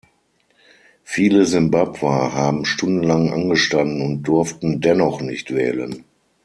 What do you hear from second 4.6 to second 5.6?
dennoch nicht